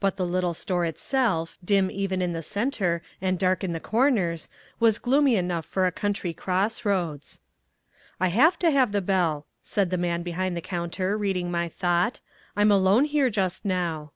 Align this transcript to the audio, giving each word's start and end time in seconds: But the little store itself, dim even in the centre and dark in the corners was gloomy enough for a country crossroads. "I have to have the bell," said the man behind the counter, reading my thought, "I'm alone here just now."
But 0.00 0.16
the 0.16 0.24
little 0.24 0.54
store 0.54 0.86
itself, 0.86 1.58
dim 1.62 1.90
even 1.90 2.22
in 2.22 2.32
the 2.32 2.40
centre 2.42 3.02
and 3.20 3.38
dark 3.38 3.62
in 3.62 3.74
the 3.74 3.78
corners 3.80 4.48
was 4.80 4.98
gloomy 4.98 5.36
enough 5.36 5.66
for 5.66 5.86
a 5.86 5.92
country 5.92 6.32
crossroads. 6.32 7.40
"I 8.18 8.28
have 8.28 8.58
to 8.60 8.70
have 8.70 8.92
the 8.92 9.02
bell," 9.02 9.44
said 9.62 9.90
the 9.90 9.98
man 9.98 10.22
behind 10.22 10.56
the 10.56 10.62
counter, 10.62 11.18
reading 11.18 11.50
my 11.50 11.68
thought, 11.68 12.20
"I'm 12.56 12.70
alone 12.70 13.04
here 13.04 13.28
just 13.28 13.66
now." 13.66 14.12